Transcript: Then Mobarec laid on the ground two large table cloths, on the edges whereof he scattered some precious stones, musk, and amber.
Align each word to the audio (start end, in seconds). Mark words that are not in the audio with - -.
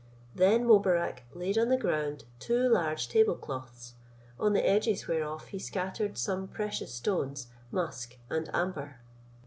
Then 0.33 0.65
Mobarec 0.65 1.25
laid 1.35 1.59
on 1.59 1.69
the 1.69 1.77
ground 1.77 2.23
two 2.39 2.67
large 2.67 3.07
table 3.07 3.35
cloths, 3.35 3.93
on 4.39 4.53
the 4.53 4.67
edges 4.67 5.07
whereof 5.07 5.49
he 5.49 5.59
scattered 5.59 6.17
some 6.17 6.47
precious 6.47 6.91
stones, 6.91 7.49
musk, 7.71 8.17
and 8.27 8.49
amber. 8.51 9.01